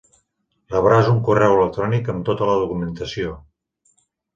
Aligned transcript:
Rebràs 0.75 1.11
un 1.11 1.21
correu 1.29 1.55
electrònic 1.59 2.13
amb 2.17 2.27
tota 2.33 2.51
la 2.51 2.59
documentació. 2.67 3.41